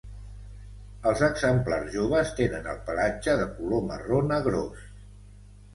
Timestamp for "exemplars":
1.27-1.93